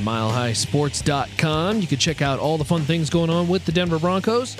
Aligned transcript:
milehighsports.com. 0.00 1.80
You 1.80 1.86
can 1.86 1.98
check 1.98 2.22
out 2.22 2.38
all 2.38 2.58
the 2.58 2.64
fun 2.64 2.82
things 2.82 3.10
going 3.10 3.30
on 3.30 3.48
with 3.48 3.64
the 3.64 3.72
Denver 3.72 3.98
Broncos. 3.98 4.56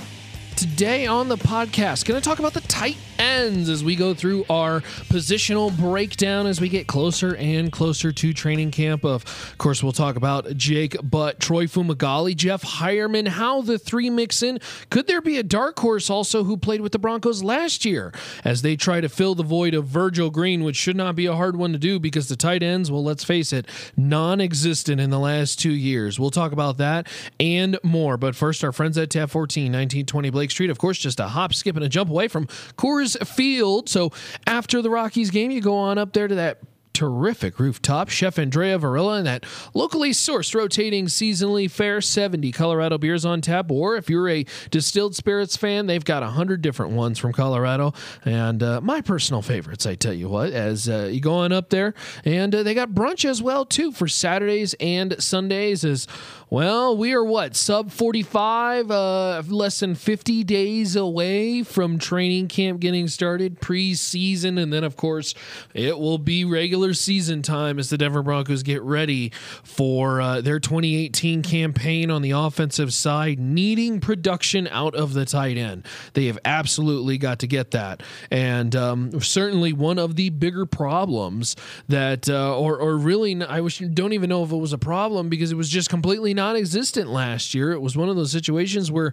Today 0.60 1.06
on 1.06 1.28
the 1.28 1.38
podcast, 1.38 2.04
going 2.04 2.20
to 2.20 2.22
talk 2.22 2.38
about 2.38 2.52
the 2.52 2.60
tight 2.60 2.98
ends 3.18 3.70
as 3.70 3.82
we 3.82 3.96
go 3.96 4.12
through 4.12 4.44
our 4.50 4.80
positional 5.08 5.74
breakdown 5.74 6.46
as 6.46 6.60
we 6.60 6.68
get 6.68 6.86
closer 6.86 7.34
and 7.36 7.72
closer 7.72 8.12
to 8.12 8.34
training 8.34 8.70
camp. 8.70 9.02
Of 9.02 9.54
course, 9.56 9.82
we'll 9.82 9.92
talk 9.92 10.16
about 10.16 10.54
Jake 10.58 10.96
Butt, 11.02 11.40
Troy 11.40 11.64
Fumagalli, 11.64 12.36
Jeff 12.36 12.62
Heuerman, 12.62 13.28
how 13.28 13.62
the 13.62 13.78
three 13.78 14.10
mix 14.10 14.42
in. 14.42 14.58
Could 14.90 15.06
there 15.06 15.22
be 15.22 15.38
a 15.38 15.42
dark 15.42 15.78
horse 15.78 16.10
also 16.10 16.44
who 16.44 16.58
played 16.58 16.82
with 16.82 16.92
the 16.92 16.98
Broncos 16.98 17.42
last 17.42 17.86
year 17.86 18.12
as 18.44 18.60
they 18.60 18.76
try 18.76 19.00
to 19.00 19.08
fill 19.08 19.34
the 19.34 19.42
void 19.42 19.72
of 19.72 19.86
Virgil 19.86 20.28
Green, 20.28 20.62
which 20.62 20.76
should 20.76 20.96
not 20.96 21.16
be 21.16 21.24
a 21.24 21.36
hard 21.36 21.56
one 21.56 21.72
to 21.72 21.78
do 21.78 21.98
because 21.98 22.28
the 22.28 22.36
tight 22.36 22.62
ends, 22.62 22.90
well, 22.90 23.02
let's 23.02 23.24
face 23.24 23.54
it, 23.54 23.66
non 23.96 24.42
existent 24.42 25.00
in 25.00 25.08
the 25.08 25.18
last 25.18 25.58
two 25.58 25.72
years. 25.72 26.20
We'll 26.20 26.30
talk 26.30 26.52
about 26.52 26.76
that 26.76 27.08
and 27.38 27.78
more. 27.82 28.18
But 28.18 28.36
first, 28.36 28.62
our 28.62 28.72
friends 28.72 28.98
at 28.98 29.08
Tap 29.08 29.30
14, 29.30 29.64
1920 29.64 30.28
Blake 30.28 30.49
Street. 30.50 30.70
Of 30.70 30.78
course, 30.78 30.98
just 30.98 31.20
a 31.20 31.28
hop, 31.28 31.54
skip, 31.54 31.76
and 31.76 31.84
a 31.84 31.88
jump 31.88 32.10
away 32.10 32.28
from 32.28 32.46
Coors 32.76 33.16
Field. 33.26 33.88
So 33.88 34.12
after 34.46 34.82
the 34.82 34.90
Rockies 34.90 35.30
game, 35.30 35.50
you 35.50 35.60
go 35.60 35.74
on 35.74 35.98
up 35.98 36.12
there 36.12 36.28
to 36.28 36.34
that 36.36 36.58
terrific 36.92 37.58
rooftop. 37.58 38.10
Chef 38.10 38.38
Andrea 38.38 38.78
Varilla 38.78 39.16
and 39.18 39.26
that 39.26 39.46
locally 39.72 40.10
sourced, 40.10 40.54
rotating, 40.54 41.06
seasonally 41.06 41.70
fare 41.70 42.02
70 42.02 42.52
Colorado 42.52 42.98
beers 42.98 43.24
on 43.24 43.40
tap. 43.40 43.70
Or 43.70 43.96
if 43.96 44.10
you're 44.10 44.28
a 44.28 44.44
distilled 44.70 45.14
spirits 45.14 45.56
fan, 45.56 45.86
they've 45.86 46.04
got 46.04 46.22
100 46.22 46.60
different 46.60 46.92
ones 46.92 47.18
from 47.18 47.32
Colorado. 47.32 47.94
And 48.24 48.62
uh, 48.62 48.82
my 48.82 49.00
personal 49.00 49.40
favorites, 49.40 49.86
I 49.86 49.94
tell 49.94 50.12
you 50.12 50.28
what, 50.28 50.52
as 50.52 50.90
uh, 50.90 51.08
you 51.10 51.20
go 51.20 51.36
on 51.36 51.52
up 51.52 51.70
there. 51.70 51.94
And 52.24 52.54
uh, 52.54 52.62
they 52.62 52.74
got 52.74 52.90
brunch 52.90 53.24
as 53.24 53.42
well, 53.42 53.64
too, 53.64 53.92
for 53.92 54.06
Saturdays 54.06 54.74
and 54.78 55.22
Sundays. 55.22 55.84
As 55.86 56.06
well, 56.50 56.96
we 56.96 57.12
are 57.12 57.22
what, 57.22 57.54
sub 57.54 57.92
45, 57.92 58.90
uh, 58.90 59.42
less 59.46 59.78
than 59.78 59.94
50 59.94 60.42
days 60.42 60.96
away 60.96 61.62
from 61.62 61.96
training 61.96 62.48
camp 62.48 62.80
getting 62.80 63.06
started, 63.06 63.60
preseason. 63.60 64.60
And 64.60 64.72
then, 64.72 64.82
of 64.82 64.96
course, 64.96 65.32
it 65.74 65.96
will 65.96 66.18
be 66.18 66.44
regular 66.44 66.92
season 66.92 67.42
time 67.42 67.78
as 67.78 67.88
the 67.88 67.96
Denver 67.96 68.24
Broncos 68.24 68.64
get 68.64 68.82
ready 68.82 69.30
for 69.62 70.20
uh, 70.20 70.40
their 70.40 70.58
2018 70.58 71.42
campaign 71.42 72.10
on 72.10 72.20
the 72.20 72.32
offensive 72.32 72.92
side, 72.92 73.38
needing 73.38 74.00
production 74.00 74.66
out 74.72 74.96
of 74.96 75.14
the 75.14 75.24
tight 75.24 75.56
end. 75.56 75.86
They 76.14 76.26
have 76.26 76.40
absolutely 76.44 77.16
got 77.16 77.38
to 77.38 77.46
get 77.46 77.70
that. 77.70 78.02
And 78.28 78.74
um, 78.74 79.20
certainly 79.20 79.72
one 79.72 80.00
of 80.00 80.16
the 80.16 80.30
bigger 80.30 80.66
problems 80.66 81.54
that, 81.88 82.28
uh, 82.28 82.58
or, 82.58 82.76
or 82.76 82.96
really, 82.96 83.40
I 83.40 83.60
wish, 83.60 83.78
don't 83.78 84.14
even 84.14 84.28
know 84.28 84.42
if 84.42 84.50
it 84.50 84.56
was 84.56 84.72
a 84.72 84.78
problem 84.78 85.28
because 85.28 85.52
it 85.52 85.56
was 85.56 85.68
just 85.68 85.88
completely 85.88 86.34
non 86.40 86.56
existent 86.56 87.10
last 87.10 87.54
year. 87.54 87.70
It 87.72 87.82
was 87.82 87.96
one 87.96 88.08
of 88.08 88.16
those 88.16 88.32
situations 88.32 88.90
where 88.90 89.12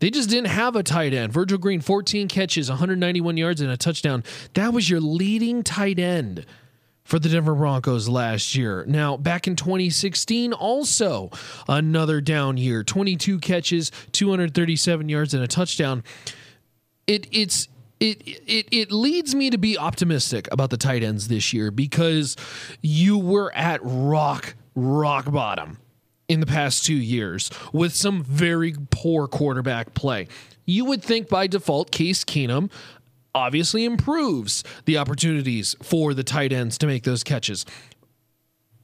they 0.00 0.10
just 0.10 0.28
didn't 0.28 0.48
have 0.48 0.74
a 0.74 0.82
tight 0.82 1.14
end. 1.14 1.32
Virgil 1.32 1.56
Green, 1.56 1.80
14 1.80 2.26
catches, 2.26 2.68
191 2.68 3.36
yards, 3.36 3.60
and 3.60 3.70
a 3.70 3.76
touchdown. 3.76 4.24
That 4.54 4.72
was 4.72 4.90
your 4.90 5.00
leading 5.00 5.62
tight 5.62 6.00
end 6.00 6.46
for 7.04 7.20
the 7.20 7.28
Denver 7.28 7.54
Broncos 7.54 8.08
last 8.08 8.56
year. 8.56 8.84
Now, 8.88 9.16
back 9.16 9.46
in 9.46 9.54
2016, 9.54 10.52
also 10.52 11.30
another 11.68 12.20
down 12.20 12.56
year 12.56 12.82
22 12.82 13.38
catches, 13.38 13.92
237 14.10 15.08
yards, 15.08 15.34
and 15.34 15.42
a 15.44 15.48
touchdown. 15.48 16.02
It, 17.06 17.28
it's 17.30 17.68
it, 18.00 18.22
it 18.26 18.68
it 18.70 18.92
leads 18.92 19.34
me 19.34 19.50
to 19.50 19.58
be 19.58 19.78
optimistic 19.78 20.48
about 20.52 20.70
the 20.70 20.76
tight 20.76 21.02
ends 21.02 21.28
this 21.28 21.52
year 21.52 21.70
because 21.70 22.36
you 22.82 23.16
were 23.16 23.52
at 23.54 23.80
rock 23.82 24.54
rock 24.74 25.30
bottom 25.32 25.78
in 26.28 26.40
the 26.40 26.46
past 26.46 26.84
two 26.84 26.94
years 26.94 27.50
with 27.72 27.94
some 27.94 28.22
very 28.22 28.74
poor 28.90 29.26
quarterback 29.26 29.94
play. 29.94 30.28
You 30.64 30.84
would 30.84 31.02
think 31.02 31.28
by 31.28 31.46
default, 31.46 31.90
Case 31.90 32.24
Keenum 32.24 32.70
obviously 33.34 33.84
improves 33.84 34.64
the 34.84 34.98
opportunities 34.98 35.74
for 35.82 36.12
the 36.12 36.24
tight 36.24 36.52
ends 36.52 36.76
to 36.78 36.86
make 36.86 37.04
those 37.04 37.24
catches 37.24 37.64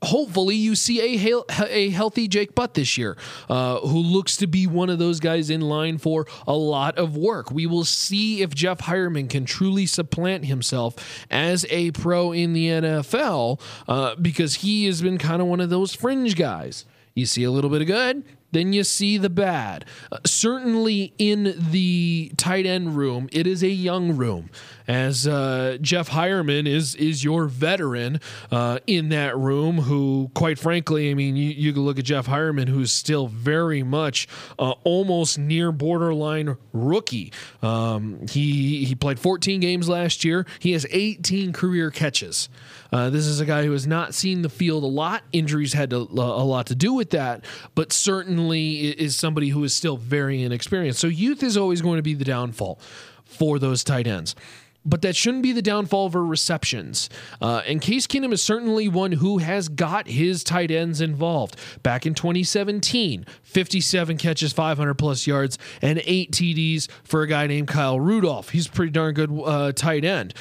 hopefully 0.05 0.55
you 0.55 0.75
see 0.75 1.27
a, 1.27 1.43
a 1.69 1.91
healthy 1.91 2.29
Jake 2.29 2.55
Butt 2.55 2.75
this 2.75 2.97
year, 2.97 3.17
uh, 3.49 3.81
who 3.81 3.99
looks 3.99 4.37
to 4.37 4.47
be 4.47 4.67
one 4.67 4.91
of 4.91 4.99
those 4.99 5.19
guys 5.19 5.51
in 5.51 5.61
line 5.63 5.99
for 5.99 6.27
a 6.47 6.55
lot 6.55 6.97
of 6.99 7.17
work. 7.17 7.51
We 7.51 7.67
will 7.67 7.85
see 7.85 8.43
if 8.43 8.55
Jeff 8.55 8.79
Heuerman 8.79 9.29
can 9.29 9.45
truly 9.45 9.87
supplant 9.87 10.45
himself 10.45 10.95
as 11.31 11.67
a 11.71 11.91
pro 11.93 12.33
in 12.33 12.53
the 12.53 12.69
NFL 12.69 13.61
uh, 13.89 14.15
because 14.17 14.57
he 14.57 14.87
has 14.87 15.03
been 15.03 15.19
kind 15.19 15.43
of 15.43 15.49
one 15.49 15.61
of 15.61 15.71
those 15.71 15.95
fringe 15.95 16.37
guys. 16.37 16.85
You 17.15 17.27
see 17.27 17.45
a 17.45 17.51
little 17.51 17.71
bit 17.71 17.81
of 17.81 17.87
good, 17.87 18.25
then 18.51 18.73
you 18.73 18.83
see 18.83 19.19
the 19.19 19.31
bad. 19.31 19.85
Uh, 20.11 20.19
certainly 20.27 21.13
in 21.19 21.55
the 21.71 22.33
tight 22.37 22.67
end 22.67 22.97
room, 22.97 23.29
it 23.33 23.47
is 23.47 23.63
a 23.63 23.69
young 23.69 24.17
room, 24.17 24.51
as 24.87 25.27
uh, 25.27 25.79
Jeff 25.81 26.11
Heuerman 26.11 26.67
is 26.67 26.95
is 26.95 27.25
your 27.25 27.47
veteran 27.47 28.21
uh, 28.51 28.79
in 28.87 29.09
that 29.11 29.37
room. 29.37 29.79
Who, 29.79 30.31
quite 30.35 30.59
frankly, 30.59 31.11
I 31.11 31.15
mean, 31.15 31.37
you, 31.37 31.51
you 31.51 31.73
can 31.73 31.85
look 31.85 31.99
at 31.99 32.05
Jeff 32.05 32.27
Heuerman, 32.27 32.69
who's 32.69 32.93
still 32.93 33.27
very 33.27 33.83
much 33.83 34.29
uh, 34.59 34.73
almost 34.85 35.39
near 35.39 35.73
borderline 35.73 36.57
rookie. 36.73 37.33
Um, 37.63 38.27
he 38.29 38.85
he 38.85 38.95
played 38.95 39.19
14 39.19 39.61
games 39.61 39.89
last 39.89 40.25
year. 40.25 40.47
He 40.59 40.73
has 40.73 40.87
18 40.91 41.53
career 41.53 41.91
catches. 41.91 42.49
Uh, 42.93 43.11
this 43.11 43.27
is 43.27 43.41
a 43.41 43.45
guy 43.45 43.65
who 43.65 43.73
has 43.73 43.89
not 43.89 44.15
seen 44.15 44.43
the 44.43 44.49
field 44.49 44.85
a 44.85 44.87
lot. 44.87 45.25
Injuries 45.33 45.73
had 45.73 45.91
to, 45.91 45.97
a 45.97 46.45
lot 46.45 46.67
to 46.67 46.77
do 46.77 46.93
with 46.93 47.11
that, 47.11 47.45
but 47.75 47.93
certainly 47.93 48.83
is 48.83 49.17
somebody 49.17 49.49
who 49.49 49.65
is 49.65 49.75
still 49.75 49.97
very 49.97 50.45
inexperienced. 50.45 51.01
So 51.01 51.09
youth 51.09 51.43
is 51.43 51.57
always 51.57 51.83
going 51.83 51.97
to 51.97 52.03
be 52.03 52.15
the 52.15 52.25
downfall 52.25 52.79
for 53.25 53.59
those 53.59 53.83
tight 53.83 54.07
ends 54.07 54.37
but 54.85 55.03
that 55.03 55.17
shouldn't 55.17 55.43
be 55.43 55.53
the 55.53 55.63
downfall 55.63 56.07
of 56.07 56.13
her 56.13 56.25
receptions. 56.25 57.09
Uh, 57.41 57.63
and 57.67 57.81
Case 57.81 58.07
Keenum 58.07 58.33
is 58.33 58.43
certainly 58.43 58.89
one 58.89 59.13
who 59.13 59.39
has 59.39 59.69
got 59.69 60.09
his 60.09 60.45
tight 60.45 60.71
ends 60.71 61.01
involved. 61.01 61.57
Back 61.83 62.07
in 62.07 62.15
2017, 62.15 63.25
57 63.43 64.17
catches, 64.19 64.53
500 64.53 64.95
plus 64.95 65.27
yards, 65.27 65.59
and 65.81 66.03
eight 66.05 66.33
TDs 66.33 66.89
for 67.03 67.23
a 67.23 67.27
guy 67.27 67.47
named 67.47 67.69
Kyle 67.69 67.99
Rudolph. 67.99 68.51
He's 68.51 68.67
a 68.67 68.71
pretty 68.71 68.93
darn 68.93 69.15
good 69.15 69.31
uh, 69.45 69.73
tight 69.73 70.05
end. 70.05 70.35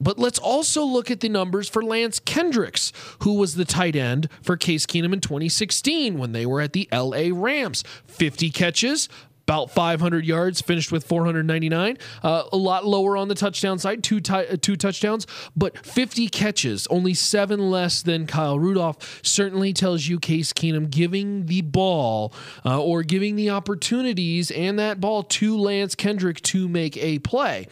But 0.00 0.18
let's 0.18 0.38
also 0.38 0.84
look 0.84 1.10
at 1.10 1.20
the 1.20 1.28
numbers 1.28 1.68
for 1.68 1.82
Lance 1.82 2.18
Kendricks, 2.18 2.92
who 3.20 3.34
was 3.34 3.54
the 3.54 3.64
tight 3.64 3.96
end 3.96 4.28
for 4.42 4.56
Case 4.56 4.86
Keenum 4.86 5.12
in 5.12 5.20
2016 5.20 6.18
when 6.18 6.32
they 6.32 6.44
were 6.44 6.60
at 6.60 6.72
the 6.72 6.88
LA 6.92 7.28
Rams. 7.32 7.84
50 8.06 8.50
catches, 8.50 9.08
about 9.46 9.70
500 9.70 10.24
yards, 10.24 10.60
finished 10.60 10.90
with 10.90 11.06
499. 11.06 11.98
Uh, 12.22 12.44
a 12.52 12.56
lot 12.56 12.86
lower 12.86 13.16
on 13.16 13.28
the 13.28 13.34
touchdown 13.34 13.78
side, 13.78 14.02
two 14.02 14.20
t- 14.20 14.32
uh, 14.32 14.56
two 14.60 14.76
touchdowns, 14.76 15.26
but 15.54 15.84
50 15.86 16.28
catches, 16.28 16.86
only 16.88 17.14
seven 17.14 17.70
less 17.70 18.02
than 18.02 18.26
Kyle 18.26 18.58
Rudolph. 18.58 19.20
Certainly 19.22 19.74
tells 19.74 20.06
you 20.06 20.18
Case 20.18 20.52
Keenum 20.52 20.90
giving 20.90 21.46
the 21.46 21.60
ball 21.60 22.32
uh, 22.64 22.82
or 22.82 23.02
giving 23.02 23.36
the 23.36 23.50
opportunities 23.50 24.50
and 24.50 24.78
that 24.78 25.00
ball 25.00 25.22
to 25.22 25.58
Lance 25.58 25.94
Kendrick 25.94 26.40
to 26.42 26.68
make 26.68 26.96
a 26.96 27.18
play 27.18 27.68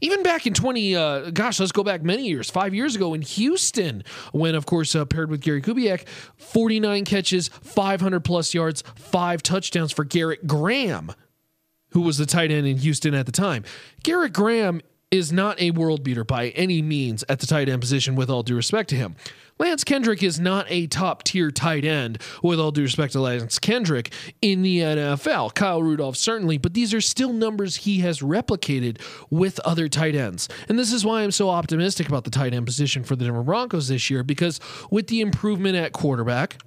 even 0.00 0.22
back 0.22 0.46
in 0.46 0.54
20 0.54 0.96
uh, 0.96 1.30
gosh 1.30 1.60
let's 1.60 1.72
go 1.72 1.82
back 1.82 2.02
many 2.02 2.26
years 2.26 2.50
five 2.50 2.74
years 2.74 2.96
ago 2.96 3.14
in 3.14 3.22
houston 3.22 4.02
when 4.32 4.54
of 4.54 4.66
course 4.66 4.94
uh, 4.94 5.04
paired 5.04 5.30
with 5.30 5.40
gary 5.40 5.62
kubiak 5.62 6.06
49 6.36 7.04
catches 7.04 7.48
500 7.48 8.20
plus 8.20 8.54
yards 8.54 8.82
five 8.94 9.42
touchdowns 9.42 9.92
for 9.92 10.04
garrett 10.04 10.46
graham 10.46 11.12
who 11.96 12.02
was 12.02 12.18
the 12.18 12.26
tight 12.26 12.50
end 12.50 12.66
in 12.66 12.76
Houston 12.76 13.14
at 13.14 13.24
the 13.24 13.32
time. 13.32 13.64
Garrett 14.02 14.34
Graham 14.34 14.82
is 15.16 15.32
not 15.32 15.60
a 15.60 15.72
world 15.72 16.02
beater 16.02 16.24
by 16.24 16.50
any 16.50 16.82
means 16.82 17.24
at 17.28 17.40
the 17.40 17.46
tight 17.46 17.68
end 17.68 17.80
position, 17.80 18.14
with 18.14 18.30
all 18.30 18.42
due 18.42 18.54
respect 18.54 18.88
to 18.90 18.96
him. 18.96 19.16
Lance 19.58 19.84
Kendrick 19.84 20.22
is 20.22 20.38
not 20.38 20.66
a 20.68 20.86
top 20.86 21.22
tier 21.22 21.50
tight 21.50 21.84
end, 21.84 22.18
with 22.42 22.60
all 22.60 22.70
due 22.70 22.82
respect 22.82 23.14
to 23.14 23.20
Lance 23.20 23.58
Kendrick 23.58 24.12
in 24.42 24.60
the 24.60 24.80
NFL. 24.80 25.54
Kyle 25.54 25.82
Rudolph, 25.82 26.16
certainly, 26.16 26.58
but 26.58 26.74
these 26.74 26.92
are 26.92 27.00
still 27.00 27.32
numbers 27.32 27.76
he 27.76 28.00
has 28.00 28.20
replicated 28.20 29.00
with 29.30 29.58
other 29.60 29.88
tight 29.88 30.14
ends. 30.14 30.46
And 30.68 30.78
this 30.78 30.92
is 30.92 31.06
why 31.06 31.22
I'm 31.22 31.30
so 31.30 31.48
optimistic 31.48 32.06
about 32.06 32.24
the 32.24 32.30
tight 32.30 32.52
end 32.52 32.66
position 32.66 33.02
for 33.02 33.16
the 33.16 33.24
Denver 33.24 33.42
Broncos 33.42 33.88
this 33.88 34.10
year, 34.10 34.22
because 34.22 34.60
with 34.90 35.06
the 35.06 35.22
improvement 35.22 35.76
at 35.76 35.92
quarterback, 35.92 36.58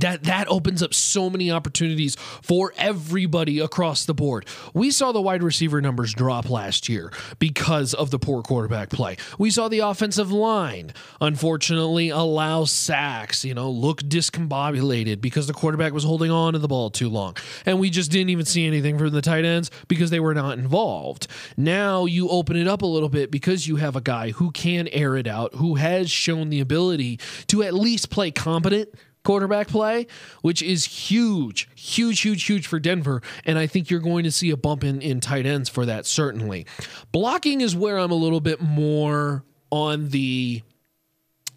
that 0.00 0.24
that 0.24 0.48
opens 0.48 0.82
up 0.82 0.94
so 0.94 1.28
many 1.30 1.50
opportunities 1.50 2.16
for 2.42 2.72
everybody 2.76 3.58
across 3.60 4.04
the 4.04 4.14
board. 4.14 4.46
We 4.74 4.90
saw 4.90 5.12
the 5.12 5.20
wide 5.20 5.42
receiver 5.42 5.80
numbers 5.80 6.14
drop 6.14 6.50
last 6.50 6.88
year 6.88 7.12
because 7.38 7.94
of 7.94 8.10
the 8.10 8.18
poor 8.18 8.42
quarterback 8.42 8.90
play. 8.90 9.16
We 9.38 9.50
saw 9.50 9.68
the 9.68 9.80
offensive 9.80 10.30
line 10.30 10.92
unfortunately 11.20 12.10
allow 12.10 12.64
sacks, 12.64 13.44
you 13.44 13.54
know, 13.54 13.70
look 13.70 14.02
discombobulated 14.02 15.20
because 15.20 15.46
the 15.46 15.52
quarterback 15.52 15.92
was 15.92 16.04
holding 16.04 16.30
on 16.30 16.52
to 16.52 16.58
the 16.58 16.68
ball 16.68 16.90
too 16.90 17.08
long. 17.08 17.36
And 17.66 17.78
we 17.78 17.90
just 17.90 18.10
didn't 18.10 18.30
even 18.30 18.44
see 18.44 18.66
anything 18.66 18.98
from 18.98 19.10
the 19.10 19.22
tight 19.22 19.44
ends 19.44 19.70
because 19.88 20.10
they 20.10 20.20
were 20.20 20.34
not 20.34 20.58
involved. 20.58 21.26
Now 21.56 22.06
you 22.06 22.28
open 22.28 22.56
it 22.56 22.68
up 22.68 22.82
a 22.82 22.86
little 22.86 23.08
bit 23.08 23.30
because 23.30 23.66
you 23.66 23.76
have 23.76 23.96
a 23.96 24.00
guy 24.00 24.30
who 24.30 24.50
can 24.52 24.88
air 24.88 25.16
it 25.16 25.26
out, 25.26 25.54
who 25.54 25.76
has 25.76 26.10
shown 26.10 26.50
the 26.50 26.60
ability 26.60 27.18
to 27.48 27.62
at 27.62 27.74
least 27.74 28.10
play 28.10 28.30
competent 28.30 28.88
quarterback 29.28 29.68
play, 29.68 30.06
which 30.40 30.62
is 30.62 30.86
huge, 30.86 31.68
huge, 31.74 32.22
huge, 32.22 32.44
huge 32.44 32.66
for 32.66 32.80
Denver. 32.80 33.20
And 33.44 33.58
I 33.58 33.66
think 33.66 33.90
you're 33.90 34.00
going 34.00 34.24
to 34.24 34.32
see 34.32 34.48
a 34.48 34.56
bump 34.56 34.82
in, 34.82 35.02
in 35.02 35.20
tight 35.20 35.44
ends 35.44 35.68
for 35.68 35.84
that, 35.84 36.06
certainly. 36.06 36.64
Blocking 37.12 37.60
is 37.60 37.76
where 37.76 37.98
I'm 37.98 38.10
a 38.10 38.14
little 38.14 38.40
bit 38.40 38.62
more 38.62 39.44
on 39.70 40.08
the. 40.08 40.62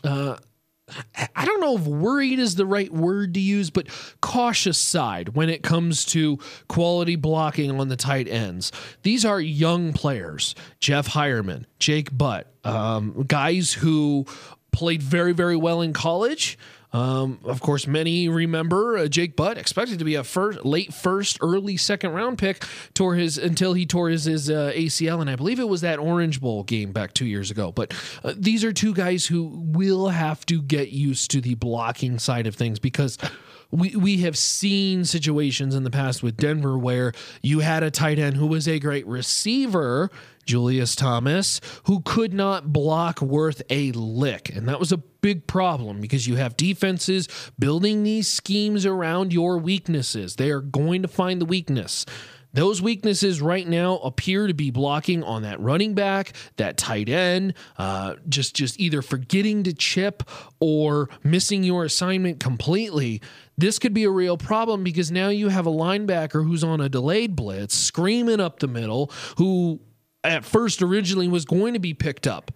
Uh, 0.04 0.36
I 1.34 1.46
don't 1.46 1.62
know 1.62 1.78
if 1.78 1.84
worried 1.84 2.40
is 2.40 2.56
the 2.56 2.66
right 2.66 2.92
word 2.92 3.36
to 3.36 3.40
use, 3.40 3.70
but 3.70 3.88
cautious 4.20 4.78
side 4.78 5.30
when 5.30 5.48
it 5.48 5.64
comes 5.64 6.04
to 6.08 6.40
quality 6.68 7.16
blocking 7.16 7.80
on 7.80 7.88
the 7.88 7.96
tight 7.96 8.28
ends. 8.28 8.74
These 9.04 9.24
are 9.24 9.40
young 9.40 9.94
players 9.94 10.56
Jeff 10.82 11.08
Heuerman, 11.08 11.64
Jake 11.80 12.10
Butt, 12.18 12.54
um, 12.66 13.24
guys 13.30 13.72
who 13.72 14.26
played 14.74 15.02
very, 15.02 15.32
very 15.32 15.56
well 15.56 15.80
in 15.80 15.94
college. 15.94 16.58
Um, 16.94 17.40
of 17.46 17.62
course, 17.62 17.88
many 17.88 18.28
remember 18.28 18.98
uh, 18.98 19.08
Jake 19.08 19.36
Butt 19.36 19.58
expected 19.58 20.00
to 20.00 20.06
be 20.06 20.16
a 20.16 20.24
first, 20.24 20.66
late 20.66 20.94
first, 20.94 21.38
early 21.42 21.78
second 21.78 22.12
round 22.12 22.38
pick. 22.38 22.66
Tore 22.94 23.16
his 23.16 23.38
until 23.38 23.74
he 23.74 23.86
tore 23.86 24.10
his, 24.10 24.26
his 24.26 24.50
uh, 24.50 24.72
ACL, 24.76 25.22
and 25.22 25.30
I 25.30 25.36
believe 25.36 25.60
it 25.60 25.70
was 25.70 25.82
that 25.82 26.00
Orange 26.00 26.42
Bowl 26.42 26.64
game 26.64 26.92
back 26.92 27.14
two 27.14 27.26
years 27.26 27.50
ago. 27.50 27.72
But 27.72 27.94
uh, 28.24 28.34
these 28.36 28.64
are 28.64 28.74
two 28.74 28.94
guys 28.94 29.26
who 29.26 29.52
will 29.56 30.10
have 30.10 30.46
to 30.48 30.62
get 30.62 30.90
used 30.90 31.32
to 31.32 31.42
the 31.42 31.56
blocking 31.56 32.20
side 32.20 32.48
of 32.48 32.56
things 32.56 32.80
because 32.80 33.18
we 33.72 33.96
we 33.96 34.18
have 34.18 34.38
seen 34.38 35.06
situations 35.06 35.76
in 35.76 35.84
the 35.84 35.92
past 35.92 36.22
with 36.22 36.38
Denver 36.38 36.78
where 36.78 37.14
you 37.42 37.60
had 37.60 37.84
a 37.84 37.92
tight 37.92 38.20
end 38.20 38.38
who 38.38 38.48
was 38.48 38.68
a 38.68 38.80
great 38.80 39.08
receiver 39.08 40.12
Julius 40.46 40.96
Thomas, 40.96 41.62
who 41.84 42.02
could 42.02 42.34
not 42.34 42.74
block 42.74 43.22
worth 43.22 43.62
a 43.70 43.92
lick. 43.92 44.50
And 44.54 44.68
that 44.68 44.80
was 44.80 44.92
a 44.92 44.98
big 44.98 45.48
problem 45.48 46.02
because 46.02 46.28
you 46.28 46.36
have 46.36 46.58
defenses 46.58 47.28
building 47.58 48.04
these 48.04 48.28
schemes 48.28 48.86
around 48.86 49.34
your 49.34 49.58
weaknesses. 49.58 50.36
They 50.36 50.50
are 50.50 50.62
going 50.62 51.04
to 51.04 51.08
find 51.08 51.40
the 51.40 51.46
weakness. 51.46 52.06
Those 52.54 52.82
weaknesses 52.82 53.42
right 53.42 53.66
now 53.66 53.98
appear 54.00 54.48
to 54.48 54.54
be 54.54 54.72
blocking 54.72 55.24
on 55.24 55.44
that 55.44 55.60
running 55.62 55.94
back, 55.94 56.34
that 56.58 56.76
tight 56.76 57.08
end, 57.08 57.54
uh, 57.78 58.16
just 58.28 58.56
just 58.56 58.78
either 58.80 59.02
forgetting 59.02 59.64
to 59.64 59.74
chip 59.74 60.24
or 60.60 61.10
missing 61.24 61.64
your 61.64 61.86
assignment 61.86 62.42
completely. 62.42 63.22
This 63.62 63.78
could 63.78 63.94
be 63.94 64.06
a 64.06 64.10
real 64.10 64.38
problem 64.38 64.84
because 64.84 65.12
now 65.12 65.30
you 65.30 65.50
have 65.50 65.68
a 65.68 65.72
linebacker 65.72 66.44
who's 66.44 66.64
on 66.64 66.82
a 66.82 66.90
delayed 66.90 67.36
blitz, 67.36 67.76
screaming 67.76 68.40
up 68.40 68.58
the 68.58 68.68
middle, 68.68 69.12
who 69.38 69.80
at 70.24 70.44
first 70.44 70.82
originally 70.82 71.28
was 71.28 71.46
going 71.46 71.76
to 71.76 71.80
be 71.80 71.94
picked 71.94 72.26
up 72.26 72.52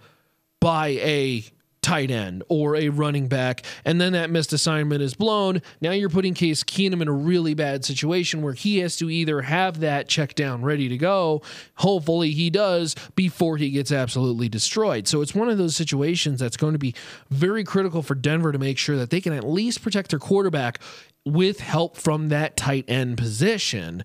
by 0.60 0.88
a 0.88 1.44
tight 1.86 2.10
end 2.10 2.42
or 2.50 2.76
a 2.76 2.90
running 2.90 3.28
back, 3.28 3.64
and 3.86 4.02
then 4.02 4.14
that 4.14 4.32
missed 4.32 4.52
assignment 4.52 5.04
is 5.04 5.14
blown. 5.14 5.62
Now 5.82 5.92
you're 5.92 6.10
putting 6.10 6.34
Case 6.34 6.64
Keenum 6.64 7.00
in 7.00 7.08
a 7.08 7.14
really 7.14 7.54
bad 7.54 7.86
situation 7.86 8.42
where 8.42 8.54
he 8.54 8.80
has 8.80 8.98
to 8.98 9.10
either 9.10 9.44
have 9.44 9.82
that 9.82 10.10
check 10.10 10.34
down 10.34 10.64
ready 10.64 10.90
to 10.90 10.98
go. 10.98 11.44
Hopefully 11.76 12.32
he 12.32 12.50
does 12.50 12.96
before 13.16 13.58
he 13.58 13.70
gets 13.70 13.92
absolutely 13.92 14.50
destroyed. 14.50 15.08
So 15.08 15.22
it's 15.22 15.36
one 15.36 15.48
of 15.48 15.60
those 15.60 15.76
situations 15.76 16.40
that's 16.40 16.58
going 16.58 16.74
to 16.74 16.80
be 16.80 16.96
very 17.30 17.64
critical 17.64 18.02
for 18.02 18.16
Denver 18.16 18.52
to 18.52 18.58
make 18.58 18.80
sure 18.80 18.98
that 18.98 19.12
they 19.12 19.22
can 19.22 19.34
at 19.34 19.48
least 19.48 19.84
protect 19.84 20.10
their 20.10 20.20
quarterback 20.20 20.80
with 21.24 21.60
help 21.60 21.98
from 21.98 22.30
that 22.30 22.58
tight 22.58 22.86
end 22.88 23.20
position. 23.20 24.04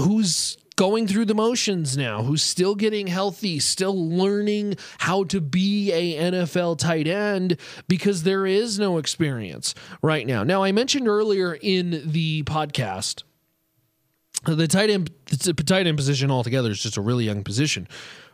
Who's 0.00 0.58
going 0.80 1.06
through 1.06 1.26
the 1.26 1.34
motions 1.34 1.94
now, 1.94 2.22
who's 2.22 2.42
still 2.42 2.74
getting 2.74 3.06
healthy, 3.06 3.58
still 3.58 4.08
learning 4.08 4.74
how 4.96 5.22
to 5.24 5.38
be 5.38 5.92
a 5.92 6.32
NFL 6.32 6.78
tight 6.78 7.06
end 7.06 7.58
because 7.86 8.22
there 8.22 8.46
is 8.46 8.78
no 8.78 8.96
experience 8.96 9.74
right 10.00 10.26
now. 10.26 10.42
Now, 10.42 10.62
I 10.62 10.72
mentioned 10.72 11.06
earlier 11.06 11.52
in 11.52 12.10
the 12.10 12.44
podcast 12.44 13.24
the 14.46 14.66
tight 14.66 14.88
end 14.88 15.10
the 15.26 15.52
tight 15.52 15.86
end 15.86 15.98
position 15.98 16.30
altogether 16.30 16.70
is 16.70 16.82
just 16.82 16.96
a 16.96 17.02
really 17.02 17.26
young 17.26 17.44
position 17.44 17.86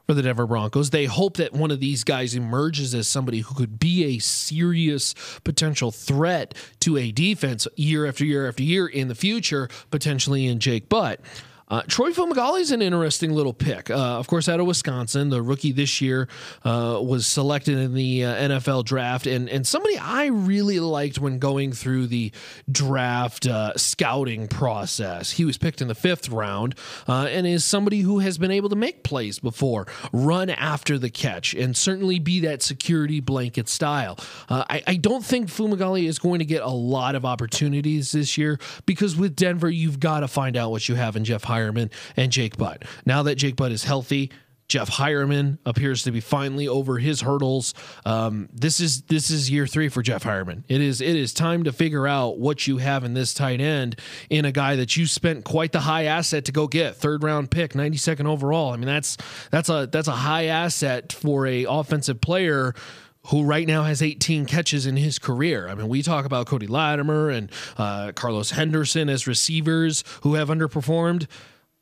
for 0.06 0.14
the 0.14 0.22
Denver 0.22 0.46
Broncos. 0.46 0.90
They 0.90 1.06
hope 1.06 1.38
that 1.38 1.52
one 1.52 1.72
of 1.72 1.80
these 1.80 2.04
guys 2.04 2.36
emerges 2.36 2.94
as 2.94 3.08
somebody 3.08 3.40
who 3.40 3.56
could 3.56 3.80
be 3.80 4.04
a 4.04 4.20
serious 4.20 5.16
potential 5.42 5.90
threat 5.90 6.54
to 6.78 6.96
a 6.96 7.10
defense 7.10 7.66
year 7.74 8.06
after 8.06 8.24
year 8.24 8.46
after 8.46 8.62
year 8.62 8.86
in 8.86 9.08
the 9.08 9.16
future, 9.16 9.68
potentially 9.90 10.46
in 10.46 10.60
Jake 10.60 10.88
Butt. 10.88 11.20
Uh, 11.68 11.82
Troy 11.88 12.12
Fumagalli 12.12 12.60
is 12.60 12.70
an 12.70 12.80
interesting 12.80 13.32
little 13.32 13.52
pick. 13.52 13.90
Uh, 13.90 13.94
of 13.94 14.28
course, 14.28 14.48
out 14.48 14.60
of 14.60 14.66
Wisconsin, 14.66 15.30
the 15.30 15.42
rookie 15.42 15.72
this 15.72 16.00
year 16.00 16.28
uh, 16.64 17.00
was 17.02 17.26
selected 17.26 17.76
in 17.76 17.94
the 17.94 18.24
uh, 18.24 18.48
NFL 18.48 18.84
draft, 18.84 19.26
and 19.26 19.48
and 19.48 19.66
somebody 19.66 19.98
I 19.98 20.26
really 20.26 20.78
liked 20.78 21.18
when 21.18 21.40
going 21.40 21.72
through 21.72 22.06
the 22.06 22.30
draft 22.70 23.48
uh, 23.48 23.72
scouting 23.76 24.46
process. 24.46 25.32
He 25.32 25.44
was 25.44 25.58
picked 25.58 25.82
in 25.82 25.88
the 25.88 25.94
fifth 25.96 26.28
round, 26.28 26.76
uh, 27.08 27.26
and 27.30 27.46
is 27.46 27.64
somebody 27.64 28.00
who 28.00 28.20
has 28.20 28.38
been 28.38 28.52
able 28.52 28.68
to 28.68 28.76
make 28.76 29.02
plays 29.02 29.40
before, 29.40 29.88
run 30.12 30.50
after 30.50 30.98
the 30.98 31.10
catch, 31.10 31.52
and 31.52 31.76
certainly 31.76 32.20
be 32.20 32.40
that 32.40 32.62
security 32.62 33.18
blanket 33.18 33.68
style. 33.68 34.18
I, 34.48 34.82
I 34.86 34.96
don't 34.96 35.24
think 35.24 35.48
Fumagalli 35.48 36.04
is 36.04 36.18
going 36.18 36.38
to 36.38 36.44
get 36.44 36.62
a 36.62 36.70
lot 36.70 37.14
of 37.14 37.24
opportunities 37.24 38.12
this 38.12 38.38
year 38.38 38.58
because 38.84 39.16
with 39.16 39.34
Denver, 39.34 39.68
you've 39.68 39.98
got 39.98 40.20
to 40.20 40.28
find 40.28 40.56
out 40.56 40.70
what 40.70 40.88
you 40.88 40.94
have 40.94 41.16
in 41.16 41.24
Jeff. 41.24 41.42
Heuerman 41.56 41.90
and 42.16 42.30
Jake 42.30 42.56
Butt. 42.56 42.84
Now 43.04 43.22
that 43.24 43.36
Jake 43.36 43.56
Butt 43.56 43.72
is 43.72 43.84
healthy, 43.84 44.30
Jeff 44.68 44.90
Heuerman 44.90 45.58
appears 45.64 46.02
to 46.04 46.10
be 46.10 46.20
finally 46.20 46.66
over 46.66 46.98
his 46.98 47.20
hurdles. 47.20 47.72
Um, 48.04 48.48
this 48.52 48.80
is 48.80 49.02
this 49.02 49.30
is 49.30 49.48
year 49.48 49.66
three 49.66 49.88
for 49.88 50.02
Jeff 50.02 50.24
Heuerman. 50.24 50.64
It 50.68 50.80
is 50.80 51.00
it 51.00 51.14
is 51.14 51.32
time 51.32 51.64
to 51.64 51.72
figure 51.72 52.06
out 52.06 52.38
what 52.38 52.66
you 52.66 52.78
have 52.78 53.04
in 53.04 53.14
this 53.14 53.32
tight 53.32 53.60
end 53.60 53.96
in 54.28 54.44
a 54.44 54.52
guy 54.52 54.76
that 54.76 54.96
you 54.96 55.06
spent 55.06 55.44
quite 55.44 55.70
the 55.72 55.80
high 55.80 56.04
asset 56.04 56.46
to 56.46 56.52
go 56.52 56.66
get 56.66 56.96
third 56.96 57.22
round 57.22 57.50
pick, 57.50 57.74
ninety 57.74 57.96
second 57.96 58.26
overall. 58.26 58.72
I 58.72 58.76
mean 58.76 58.86
that's 58.86 59.16
that's 59.50 59.68
a 59.68 59.88
that's 59.90 60.08
a 60.08 60.12
high 60.12 60.46
asset 60.46 61.12
for 61.12 61.46
a 61.46 61.66
offensive 61.68 62.20
player 62.20 62.74
who 63.28 63.42
right 63.44 63.66
now 63.66 63.84
has 63.84 64.02
18 64.02 64.46
catches 64.46 64.86
in 64.86 64.96
his 64.96 65.18
career. 65.18 65.68
I 65.68 65.74
mean, 65.74 65.88
we 65.88 66.02
talk 66.02 66.24
about 66.24 66.46
Cody 66.46 66.66
Latimer 66.66 67.30
and 67.30 67.50
uh, 67.76 68.12
Carlos 68.12 68.50
Henderson 68.50 69.08
as 69.08 69.26
receivers 69.26 70.04
who 70.22 70.34
have 70.34 70.48
underperformed. 70.48 71.26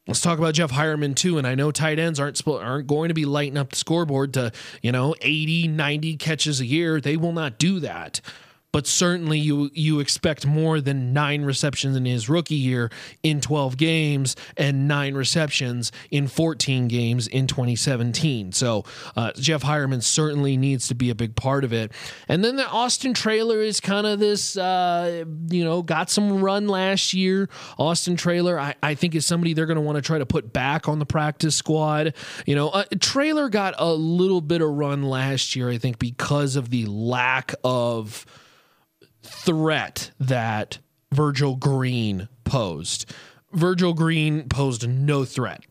Let's 0.06 0.20
talk 0.20 0.38
about 0.38 0.54
Jeff 0.54 0.70
Heuerman 0.70 1.14
too. 1.16 1.38
And 1.38 1.46
I 1.46 1.54
know 1.54 1.70
tight 1.70 1.98
ends 1.98 2.20
aren't 2.20 2.46
aren't 2.46 2.86
going 2.86 3.08
to 3.08 3.14
be 3.14 3.24
lighting 3.24 3.56
up 3.56 3.70
the 3.70 3.76
scoreboard 3.76 4.34
to 4.34 4.52
you 4.82 4.92
know 4.92 5.14
80, 5.20 5.68
90 5.68 6.16
catches 6.16 6.60
a 6.60 6.66
year. 6.66 7.00
They 7.00 7.16
will 7.16 7.32
not 7.32 7.58
do 7.58 7.80
that. 7.80 8.20
But 8.74 8.88
certainly 8.88 9.38
you 9.38 9.70
you 9.72 10.00
expect 10.00 10.44
more 10.44 10.80
than 10.80 11.12
nine 11.12 11.44
receptions 11.44 11.94
in 11.96 12.04
his 12.06 12.28
rookie 12.28 12.56
year 12.56 12.90
in 13.22 13.40
12 13.40 13.76
games 13.76 14.34
and 14.56 14.88
nine 14.88 15.14
receptions 15.14 15.92
in 16.10 16.26
14 16.26 16.88
games 16.88 17.28
in 17.28 17.46
2017. 17.46 18.50
So 18.50 18.84
uh, 19.14 19.30
Jeff 19.36 19.62
Heuerman 19.62 20.02
certainly 20.02 20.56
needs 20.56 20.88
to 20.88 20.96
be 20.96 21.08
a 21.08 21.14
big 21.14 21.36
part 21.36 21.62
of 21.62 21.72
it. 21.72 21.92
And 22.26 22.44
then 22.44 22.56
the 22.56 22.66
Austin 22.66 23.14
Traylor 23.14 23.60
is 23.60 23.78
kind 23.78 24.08
of 24.08 24.18
this, 24.18 24.56
uh, 24.56 25.24
you 25.50 25.62
know, 25.62 25.80
got 25.80 26.10
some 26.10 26.42
run 26.42 26.66
last 26.66 27.14
year. 27.14 27.48
Austin 27.78 28.16
Traylor, 28.16 28.58
I, 28.58 28.74
I 28.82 28.96
think, 28.96 29.14
is 29.14 29.24
somebody 29.24 29.54
they're 29.54 29.66
going 29.66 29.76
to 29.76 29.82
want 29.82 29.98
to 29.98 30.02
try 30.02 30.18
to 30.18 30.26
put 30.26 30.52
back 30.52 30.88
on 30.88 30.98
the 30.98 31.06
practice 31.06 31.54
squad. 31.54 32.14
You 32.44 32.56
know, 32.56 32.70
uh, 32.70 32.82
Traylor 32.98 33.48
got 33.48 33.76
a 33.78 33.94
little 33.94 34.40
bit 34.40 34.62
of 34.62 34.68
run 34.68 35.04
last 35.04 35.54
year, 35.54 35.70
I 35.70 35.78
think, 35.78 36.00
because 36.00 36.56
of 36.56 36.70
the 36.70 36.86
lack 36.86 37.54
of 37.62 38.26
threat 39.24 40.10
that 40.20 40.78
Virgil 41.12 41.56
Green 41.56 42.28
posed. 42.44 43.12
Virgil 43.52 43.94
Green 43.94 44.48
posed 44.48 44.88
no 44.88 45.24
threat 45.24 45.64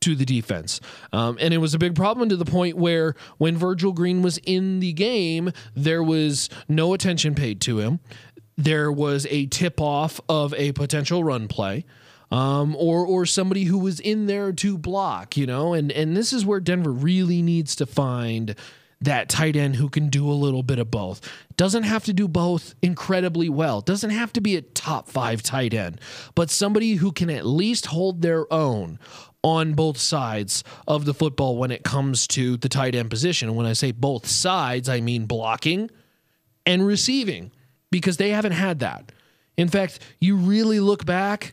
to 0.00 0.14
the 0.14 0.24
defense. 0.24 0.80
Um, 1.12 1.36
and 1.40 1.52
it 1.52 1.58
was 1.58 1.74
a 1.74 1.78
big 1.78 1.94
problem 1.94 2.28
to 2.30 2.36
the 2.36 2.44
point 2.44 2.76
where 2.76 3.14
when 3.38 3.56
Virgil 3.56 3.92
Green 3.92 4.22
was 4.22 4.38
in 4.38 4.80
the 4.80 4.92
game, 4.92 5.52
there 5.74 6.02
was 6.02 6.48
no 6.68 6.94
attention 6.94 7.34
paid 7.34 7.60
to 7.62 7.78
him. 7.78 8.00
There 8.56 8.90
was 8.90 9.26
a 9.30 9.46
tip 9.46 9.80
off 9.80 10.20
of 10.28 10.54
a 10.54 10.72
potential 10.72 11.22
run 11.22 11.48
play. 11.48 11.84
Um, 12.32 12.76
or 12.76 13.04
or 13.04 13.26
somebody 13.26 13.64
who 13.64 13.76
was 13.76 13.98
in 13.98 14.26
there 14.26 14.52
to 14.52 14.78
block, 14.78 15.36
you 15.36 15.46
know, 15.46 15.74
and 15.74 15.90
and 15.90 16.16
this 16.16 16.32
is 16.32 16.46
where 16.46 16.60
Denver 16.60 16.92
really 16.92 17.42
needs 17.42 17.74
to 17.74 17.86
find 17.86 18.54
that 19.00 19.28
tight 19.28 19.56
end 19.56 19.76
who 19.76 19.88
can 19.88 20.08
do 20.08 20.30
a 20.30 20.32
little 20.32 20.62
bit 20.62 20.78
of 20.78 20.90
both. 20.90 21.20
Doesn't 21.56 21.84
have 21.84 22.04
to 22.04 22.12
do 22.12 22.28
both 22.28 22.74
incredibly 22.82 23.48
well. 23.48 23.80
Doesn't 23.80 24.10
have 24.10 24.32
to 24.34 24.40
be 24.40 24.56
a 24.56 24.62
top 24.62 25.08
five 25.08 25.42
tight 25.42 25.72
end, 25.72 26.00
but 26.34 26.50
somebody 26.50 26.94
who 26.94 27.12
can 27.12 27.30
at 27.30 27.46
least 27.46 27.86
hold 27.86 28.22
their 28.22 28.52
own 28.52 28.98
on 29.42 29.72
both 29.72 29.96
sides 29.96 30.62
of 30.86 31.06
the 31.06 31.14
football 31.14 31.56
when 31.56 31.70
it 31.70 31.82
comes 31.82 32.26
to 32.28 32.58
the 32.58 32.68
tight 32.68 32.94
end 32.94 33.08
position. 33.08 33.54
When 33.54 33.66
I 33.66 33.72
say 33.72 33.90
both 33.92 34.26
sides, 34.26 34.88
I 34.88 35.00
mean 35.00 35.24
blocking 35.24 35.90
and 36.66 36.86
receiving 36.86 37.50
because 37.90 38.18
they 38.18 38.30
haven't 38.30 38.52
had 38.52 38.80
that. 38.80 39.12
In 39.56 39.68
fact, 39.68 39.98
you 40.20 40.36
really 40.36 40.80
look 40.80 41.06
back, 41.06 41.52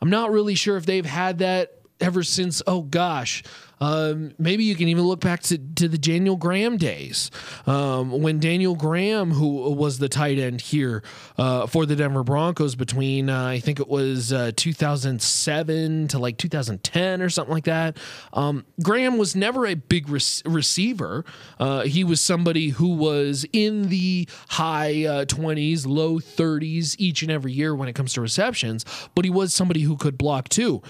I'm 0.00 0.10
not 0.10 0.30
really 0.30 0.54
sure 0.54 0.76
if 0.76 0.86
they've 0.86 1.06
had 1.06 1.38
that 1.38 1.72
ever 2.00 2.22
since, 2.22 2.62
oh 2.66 2.82
gosh, 2.82 3.42
um, 3.80 4.32
maybe 4.38 4.64
you 4.64 4.74
can 4.74 4.88
even 4.88 5.04
look 5.04 5.20
back 5.20 5.40
to, 5.42 5.58
to 5.58 5.88
the 5.88 5.98
Daniel 5.98 6.36
Graham 6.36 6.78
days 6.78 7.30
um, 7.66 8.22
when 8.22 8.40
Daniel 8.40 8.74
Graham, 8.74 9.32
who 9.32 9.70
was 9.72 9.98
the 9.98 10.08
tight 10.08 10.38
end 10.38 10.62
here 10.62 11.02
uh, 11.36 11.66
for 11.66 11.84
the 11.84 11.94
Denver 11.94 12.24
Broncos 12.24 12.74
between, 12.74 13.28
uh, 13.28 13.46
I 13.46 13.60
think 13.60 13.78
it 13.78 13.88
was 13.88 14.32
uh, 14.32 14.52
2007 14.56 16.08
to 16.08 16.18
like 16.18 16.38
2010 16.38 17.20
or 17.20 17.28
something 17.28 17.52
like 17.52 17.64
that. 17.64 17.98
Um, 18.32 18.64
Graham 18.82 19.18
was 19.18 19.36
never 19.36 19.66
a 19.66 19.74
big 19.74 20.08
receiver. 20.08 21.24
Uh, 21.58 21.82
he 21.82 22.02
was 22.02 22.20
somebody 22.20 22.70
who 22.70 22.94
was 22.94 23.44
in 23.52 23.90
the 23.90 24.26
high 24.48 24.94
20s, 24.94 25.86
uh, 25.86 25.90
low 25.90 26.18
30s 26.18 26.96
each 26.98 27.22
and 27.22 27.30
every 27.30 27.52
year 27.52 27.74
when 27.74 27.88
it 27.88 27.94
comes 27.94 28.14
to 28.14 28.22
receptions, 28.22 28.84
but 29.14 29.24
he 29.24 29.30
was 29.30 29.52
somebody 29.52 29.80
who 29.82 29.96
could 29.96 30.16
block 30.16 30.48
too. 30.48 30.82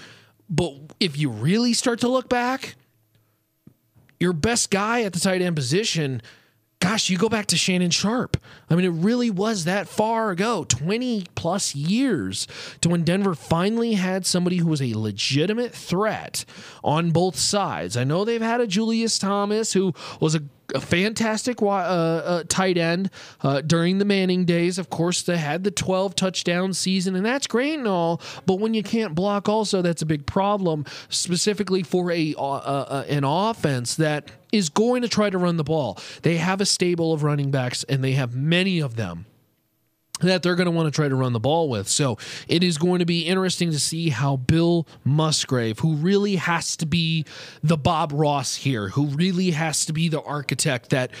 But 0.49 0.73
if 0.99 1.17
you 1.17 1.29
really 1.29 1.73
start 1.73 1.99
to 1.99 2.07
look 2.07 2.29
back, 2.29 2.75
your 4.19 4.33
best 4.33 4.69
guy 4.69 5.03
at 5.03 5.13
the 5.13 5.19
tight 5.19 5.41
end 5.41 5.55
position, 5.55 6.21
gosh, 6.79 7.09
you 7.09 7.17
go 7.17 7.29
back 7.29 7.47
to 7.47 7.57
Shannon 7.57 7.91
Sharpe. 7.91 8.37
I 8.69 8.75
mean, 8.75 8.85
it 8.85 9.03
really 9.03 9.29
was 9.29 9.65
that 9.65 9.87
far 9.87 10.31
ago 10.31 10.63
20 10.63 11.25
plus 11.35 11.75
years 11.75 12.47
to 12.81 12.89
when 12.89 13.03
Denver 13.03 13.35
finally 13.35 13.93
had 13.93 14.25
somebody 14.25 14.57
who 14.57 14.67
was 14.67 14.81
a 14.81 14.93
legitimate 14.93 15.73
threat 15.73 16.45
on 16.83 17.11
both 17.11 17.37
sides. 17.37 17.97
I 17.97 18.03
know 18.03 18.23
they've 18.23 18.41
had 18.41 18.61
a 18.61 18.67
Julius 18.67 19.19
Thomas 19.19 19.73
who 19.73 19.93
was 20.19 20.35
a 20.35 20.43
a 20.73 20.81
fantastic 20.81 21.61
uh, 21.61 21.67
uh, 21.67 22.43
tight 22.47 22.77
end 22.77 23.09
uh, 23.41 23.61
during 23.61 23.97
the 23.97 24.05
Manning 24.05 24.45
days. 24.45 24.77
Of 24.77 24.89
course, 24.89 25.21
they 25.21 25.37
had 25.37 25.63
the 25.63 25.71
12 25.71 26.15
touchdown 26.15 26.73
season, 26.73 27.15
and 27.15 27.25
that's 27.25 27.47
great 27.47 27.75
and 27.75 27.87
all. 27.87 28.21
But 28.45 28.59
when 28.59 28.73
you 28.73 28.83
can't 28.83 29.15
block, 29.15 29.47
also 29.47 29.81
that's 29.81 30.01
a 30.01 30.05
big 30.05 30.25
problem, 30.25 30.85
specifically 31.09 31.83
for 31.83 32.11
a 32.11 32.35
uh, 32.37 32.43
uh, 32.43 33.05
an 33.07 33.23
offense 33.23 33.95
that 33.95 34.31
is 34.51 34.69
going 34.69 35.01
to 35.01 35.09
try 35.09 35.29
to 35.29 35.37
run 35.37 35.57
the 35.57 35.63
ball. 35.63 35.97
They 36.21 36.37
have 36.37 36.61
a 36.61 36.65
stable 36.65 37.13
of 37.13 37.23
running 37.23 37.51
backs, 37.51 37.83
and 37.85 38.03
they 38.03 38.13
have 38.13 38.35
many 38.35 38.79
of 38.79 38.95
them 38.95 39.25
that 40.21 40.43
they're 40.43 40.55
going 40.55 40.65
to 40.65 40.71
want 40.71 40.87
to 40.87 40.95
try 40.95 41.07
to 41.07 41.15
run 41.15 41.33
the 41.33 41.39
ball 41.39 41.69
with. 41.69 41.87
So 41.87 42.17
it 42.47 42.63
is 42.63 42.77
going 42.77 42.99
to 42.99 43.05
be 43.05 43.21
interesting 43.21 43.71
to 43.71 43.79
see 43.79 44.09
how 44.09 44.37
Bill 44.37 44.87
Musgrave, 45.03 45.79
who 45.79 45.93
really 45.95 46.37
has 46.37 46.75
to 46.77 46.85
be 46.85 47.25
the 47.63 47.77
Bob 47.77 48.11
Ross 48.13 48.55
here, 48.55 48.89
who 48.89 49.07
really 49.07 49.51
has 49.51 49.85
to 49.85 49.93
be 49.93 50.09
the 50.09 50.21
architect 50.21 50.89
that 50.89 51.11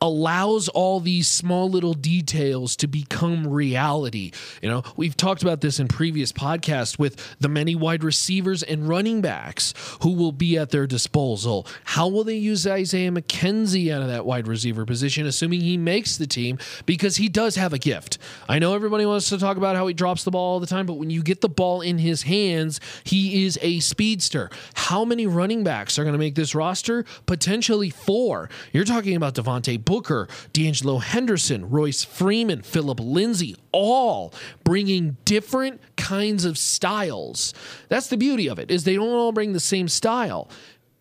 allows 0.00 0.68
all 0.68 1.00
these 1.00 1.28
small 1.28 1.68
little 1.68 1.94
details 1.94 2.76
to 2.76 2.86
become 2.86 3.46
reality. 3.46 4.32
You 4.62 4.68
know, 4.68 4.82
we've 4.96 5.16
talked 5.16 5.42
about 5.42 5.60
this 5.60 5.80
in 5.80 5.88
previous 5.88 6.32
podcasts 6.32 6.98
with 6.98 7.36
the 7.40 7.48
many 7.48 7.74
wide 7.74 8.04
receivers 8.04 8.62
and 8.62 8.88
running 8.88 9.20
backs 9.20 9.74
who 10.02 10.12
will 10.12 10.32
be 10.32 10.56
at 10.56 10.70
their 10.70 10.86
disposal. 10.86 11.66
How 11.84 12.08
will 12.08 12.24
they 12.24 12.36
use 12.36 12.66
Isaiah 12.66 13.10
McKenzie 13.10 13.92
out 13.92 14.02
of 14.02 14.08
that 14.08 14.24
wide 14.24 14.46
receiver 14.46 14.84
position, 14.84 15.26
assuming 15.26 15.60
he 15.60 15.76
makes 15.76 16.16
the 16.16 16.26
team? 16.26 16.58
Because 16.86 17.16
he 17.16 17.28
does 17.28 17.56
have 17.56 17.72
a 17.72 17.78
gift. 17.78 18.18
I 18.48 18.58
know 18.58 18.74
everybody 18.74 19.06
wants 19.06 19.28
to 19.30 19.38
talk 19.38 19.56
about 19.56 19.76
how 19.76 19.86
he 19.86 19.94
drops 19.94 20.24
the 20.24 20.30
ball 20.30 20.54
all 20.54 20.60
the 20.60 20.66
time, 20.66 20.86
but 20.86 20.94
when 20.94 21.10
you 21.10 21.22
get 21.22 21.40
the 21.40 21.48
ball 21.48 21.80
in 21.80 21.98
his 21.98 22.22
hands, 22.22 22.80
he 23.04 23.44
is 23.44 23.58
a 23.62 23.80
speedster. 23.80 24.50
How 24.74 25.04
many 25.04 25.26
running 25.26 25.64
backs 25.64 25.98
are 25.98 26.04
going 26.04 26.12
to 26.14 26.18
make 26.18 26.34
this 26.34 26.54
roster? 26.54 27.04
Potentially 27.26 27.90
four. 27.90 28.48
You're 28.72 28.84
talking 28.84 29.16
about 29.16 29.34
Devontae 29.34 29.84
Booker, 29.88 30.28
D'Angelo 30.52 30.98
Henderson, 30.98 31.70
Royce 31.70 32.04
Freeman, 32.04 32.60
Philip 32.60 33.00
Lindsay, 33.00 33.56
all 33.72 34.34
bringing 34.62 35.16
different 35.24 35.80
kinds 35.96 36.44
of 36.44 36.58
styles. 36.58 37.54
That's 37.88 38.08
the 38.08 38.18
beauty 38.18 38.50
of 38.50 38.58
it 38.58 38.70
is 38.70 38.84
they 38.84 38.96
don't 38.96 39.08
all 39.08 39.32
bring 39.32 39.54
the 39.54 39.60
same 39.60 39.88
style. 39.88 40.50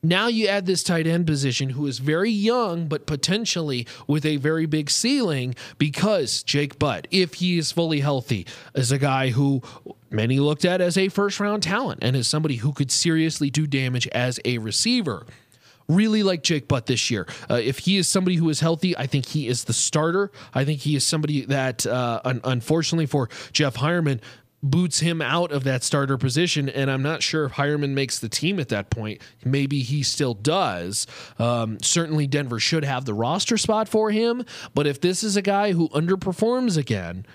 Now 0.02 0.28
you 0.28 0.48
add 0.48 0.66
this 0.66 0.84
tight 0.84 1.06
end 1.06 1.28
position 1.28 1.72
who 1.72 1.86
is 1.86 2.00
very 2.00 2.32
young, 2.32 2.88
but 2.88 3.06
potentially 3.06 3.86
with 4.08 4.26
a 4.26 4.38
very 4.38 4.66
big 4.66 4.90
ceiling 4.90 5.54
because 5.78 6.42
Jake 6.44 6.80
Butt, 6.80 7.10
if 7.12 7.36
he 7.36 7.58
is 7.58 7.74
fully 7.74 8.00
healthy, 8.00 8.48
is 8.74 8.90
a 8.90 8.98
guy 8.98 9.32
who 9.32 9.62
many 10.10 10.40
looked 10.40 10.64
at 10.64 10.80
as 10.80 10.98
a 10.98 11.10
first 11.10 11.42
round 11.42 11.62
talent 11.62 12.00
and 12.02 12.16
is 12.16 12.30
somebody 12.30 12.56
who 12.56 12.72
could 12.72 12.92
seriously 12.92 13.50
do 13.50 13.68
damage 13.68 14.08
as 14.14 14.40
a 14.46 14.60
receiver. 14.60 15.26
Really 15.88 16.22
like 16.22 16.44
Jake 16.44 16.68
Butt 16.68 16.86
this 16.86 17.10
year. 17.10 17.26
Uh, 17.50 17.56
if 17.56 17.80
he 17.80 17.98
is 17.98 18.10
somebody 18.10 18.36
who 18.36 18.50
is 18.50 18.60
healthy, 18.60 18.98
I 18.98 19.08
think 19.08 19.28
he 19.28 19.48
is 19.48 19.64
the 19.64 19.74
starter. 19.74 20.32
I 20.54 20.66
think 20.66 20.82
he 20.82 20.96
is 20.96 21.08
somebody 21.08 21.46
that, 21.46 21.86
uh, 21.86 22.20
un- 22.26 22.42
unfortunately 22.44 23.06
for 23.06 23.30
Jeff 23.54 23.76
Heuerman, 23.76 24.20
boots 24.62 25.00
him 25.00 25.22
out 25.22 25.52
of 25.52 25.64
that 25.64 25.84
starter 25.84 26.18
position. 26.18 26.68
And 26.68 26.90
I'm 26.92 27.04
not 27.04 27.24
sure 27.24 27.46
if 27.46 27.54
Heuerman 27.54 27.92
makes 27.92 28.20
the 28.20 28.28
team 28.28 28.60
at 28.60 28.70
that 28.70 28.90
point. 28.90 29.22
Maybe 29.46 29.82
he 29.82 30.04
still 30.04 30.34
does. 30.34 31.08
Um, 31.40 31.78
certainly, 31.82 32.28
Denver 32.28 32.60
should 32.60 32.84
have 32.84 33.06
the 33.06 33.14
roster 33.14 33.58
spot 33.58 33.88
for 33.88 34.12
him. 34.12 34.44
But 34.74 34.88
if 34.88 35.00
this 35.00 35.24
is 35.24 35.38
a 35.38 35.42
guy 35.42 35.72
who 35.72 35.90
underperforms 35.90 36.78
again, 36.78 37.26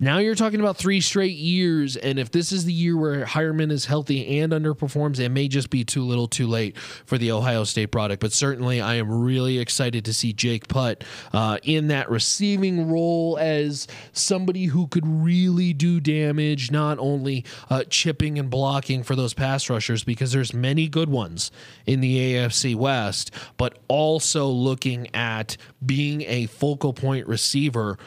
now 0.00 0.18
you're 0.18 0.36
talking 0.36 0.60
about 0.60 0.76
three 0.76 1.00
straight 1.00 1.36
years, 1.36 1.96
and 1.96 2.20
if 2.20 2.30
this 2.30 2.52
is 2.52 2.64
the 2.64 2.72
year 2.72 2.96
where 2.96 3.24
Heuerman 3.24 3.72
is 3.72 3.86
healthy 3.86 4.38
and 4.38 4.52
underperforms, 4.52 5.18
it 5.18 5.30
may 5.30 5.48
just 5.48 5.70
be 5.70 5.84
too 5.84 6.02
little, 6.02 6.28
too 6.28 6.46
late 6.46 6.78
for 6.78 7.18
the 7.18 7.32
Ohio 7.32 7.64
State 7.64 7.90
product. 7.90 8.20
But 8.20 8.32
certainly, 8.32 8.80
I 8.80 8.94
am 8.94 9.10
really 9.10 9.58
excited 9.58 10.04
to 10.04 10.14
see 10.14 10.32
Jake 10.32 10.68
Butt 10.68 11.02
uh, 11.32 11.58
in 11.64 11.88
that 11.88 12.08
receiving 12.10 12.88
role 12.88 13.38
as 13.40 13.88
somebody 14.12 14.66
who 14.66 14.86
could 14.86 15.04
really 15.04 15.72
do 15.72 15.98
damage, 15.98 16.70
not 16.70 17.00
only 17.00 17.44
uh, 17.68 17.82
chipping 17.90 18.38
and 18.38 18.48
blocking 18.48 19.02
for 19.02 19.16
those 19.16 19.34
pass 19.34 19.68
rushers, 19.68 20.04
because 20.04 20.30
there's 20.30 20.54
many 20.54 20.88
good 20.88 21.08
ones 21.08 21.50
in 21.86 22.00
the 22.00 22.34
AFC 22.34 22.76
West, 22.76 23.32
but 23.56 23.76
also 23.88 24.46
looking 24.46 25.12
at 25.12 25.56
being 25.84 26.22
a 26.22 26.46
focal 26.46 26.92
point 26.92 27.26
receiver 27.26 27.98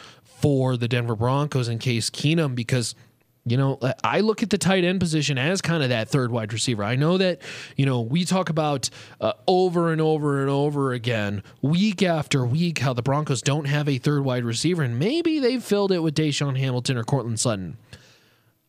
for 0.41 0.75
the 0.77 0.88
Denver 0.88 1.15
Broncos 1.15 1.67
in 1.67 1.79
Case 1.79 2.10
Keenum 2.10 2.55
because 2.55 2.95
you 3.43 3.57
know, 3.57 3.79
I 4.03 4.19
look 4.19 4.43
at 4.43 4.51
the 4.51 4.57
tight 4.60 4.83
end 4.83 5.00
position 5.00 5.39
as 5.39 5.62
kind 5.62 5.81
of 5.81 5.89
that 5.89 6.10
third 6.10 6.31
wide 6.31 6.53
receiver. 6.53 6.83
I 6.83 6.95
know 6.95 7.17
that, 7.17 7.41
you 7.75 7.88
know, 7.88 8.01
we 8.01 8.24
talk 8.24 8.50
about 8.50 8.91
uh, 9.19 9.33
over 9.48 9.91
and 9.91 10.00
over 10.00 10.41
and 10.41 10.50
over 10.50 10.93
again, 10.93 11.41
week 11.63 12.03
after 12.03 12.45
week, 12.45 12.79
how 12.79 12.93
the 12.93 13.01
Broncos 13.01 13.41
don't 13.41 13.65
have 13.65 13.89
a 13.89 13.98
third 13.98 14.24
wide 14.24 14.43
receiver, 14.43 14.83
and 14.83 15.00
maybe 15.00 15.39
they've 15.39 15.63
filled 15.63 15.91
it 15.91 16.00
with 16.00 16.13
DaeSean 16.13 16.60
Hamilton 16.60 16.98
or 16.98 17.03
Courtland 17.03 17.39
Sutton. 17.39 17.77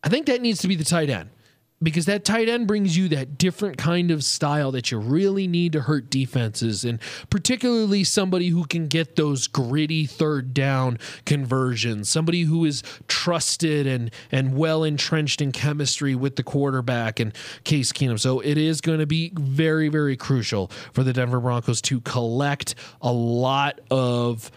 I 0.03 0.09
think 0.09 0.25
that 0.25 0.41
needs 0.41 0.59
to 0.61 0.67
be 0.67 0.75
the 0.75 0.83
tight 0.83 1.11
end 1.11 1.29
because 1.83 2.05
that 2.05 2.23
tight 2.23 2.49
end 2.49 2.67
brings 2.67 2.97
you 2.97 3.07
that 3.09 3.37
different 3.37 3.77
kind 3.77 4.11
of 4.11 4.23
style 4.23 4.71
that 4.71 4.91
you 4.91 4.97
really 4.97 5.47
need 5.47 5.73
to 5.73 5.81
hurt 5.81 6.09
defenses, 6.09 6.83
and 6.83 6.99
particularly 7.29 8.03
somebody 8.03 8.49
who 8.49 8.65
can 8.65 8.87
get 8.87 9.15
those 9.15 9.47
gritty 9.47 10.05
third 10.05 10.53
down 10.53 10.97
conversions, 11.25 12.09
somebody 12.09 12.43
who 12.43 12.65
is 12.65 12.83
trusted 13.07 13.85
and 13.85 14.11
and 14.31 14.55
well 14.55 14.83
entrenched 14.83 15.41
in 15.41 15.51
chemistry 15.51 16.15
with 16.15 16.35
the 16.35 16.43
quarterback 16.43 17.19
and 17.19 17.33
Case 17.63 17.91
Keenum. 17.91 18.19
So 18.19 18.39
it 18.39 18.57
is 18.57 18.81
going 18.81 18.99
to 18.99 19.07
be 19.07 19.31
very 19.35 19.89
very 19.89 20.17
crucial 20.17 20.67
for 20.93 21.03
the 21.03 21.13
Denver 21.13 21.39
Broncos 21.39 21.81
to 21.83 22.01
collect 22.01 22.75
a 23.01 23.11
lot 23.11 23.79
of 23.91 24.51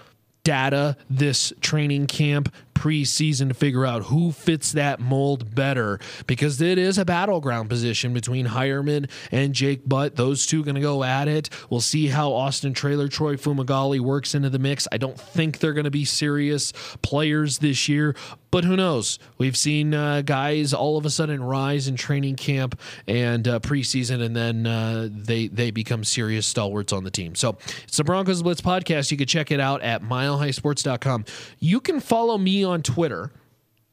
data 0.47 0.97
this 1.11 1.53
training 1.61 2.07
camp 2.07 2.55
preseason 2.77 3.49
to 3.49 3.55
figure 3.55 3.87
out 3.87 4.05
who 4.05 4.31
fits 4.31 4.73
that 4.73 5.01
mold 5.01 5.55
better 5.55 5.99
because 6.27 6.61
it 6.61 6.77
is 6.77 6.99
a 6.99 7.05
battleground 7.07 7.71
position 7.71 8.13
between 8.13 8.47
Heuerman 8.47 9.11
and 9.33 9.55
Jake 9.55 9.89
Butt. 9.89 10.17
Those 10.17 10.47
two 10.47 10.63
going 10.63 10.75
to 10.75 10.81
go 10.83 11.03
at 11.03 11.27
it. 11.27 11.49
We'll 11.71 11.81
see 11.81 12.09
how 12.09 12.33
Austin 12.33 12.75
Traylor, 12.75 13.09
Troy 13.09 13.37
Fumagalli 13.37 13.99
works 13.99 14.35
into 14.35 14.51
the 14.51 14.59
mix. 14.59 14.87
I 14.93 14.99
don't 14.99 15.19
think 15.19 15.59
they're 15.59 15.73
going 15.73 15.85
to 15.85 15.91
be 15.91 16.05
serious 16.05 16.73
players 17.01 17.59
this 17.59 17.89
year, 17.89 18.15
but 18.51 18.65
who 18.65 18.77
knows? 18.77 19.19
We've 19.39 19.57
seen 19.57 19.95
uh, 19.95 20.23
guys 20.23 20.75
all 20.75 20.99
of 20.99 21.07
a 21.07 21.11
sudden 21.11 21.43
rise 21.43 21.89
in 21.89 21.97
training 21.97 22.37
camp 22.37 22.79
and 23.09 23.47
uh, 23.49 23.61
preseason, 23.61 24.23
and 24.23 24.37
then 24.37 24.67
uh, 24.67 25.09
they 25.11 25.49
they 25.49 25.71
become 25.71 26.05
serious 26.05 26.47
stalwarts 26.47 26.93
on 26.93 27.05
the 27.05 27.11
team. 27.11 27.35
So 27.35 27.57
it's 27.85 27.97
the 27.97 28.05
Broncos 28.05 28.43
Blitz 28.43 28.61
podcast. 28.61 29.11
You 29.11 29.17
can 29.17 29.27
check 29.27 29.51
it 29.51 29.61
out 29.61 29.83
at 29.83 30.03
milehighsports.com. 30.03 31.25
You 31.59 31.81
can 31.81 32.01
follow 32.01 32.39
me 32.39 32.65
on 32.67 32.83
Twitter. 32.83 33.33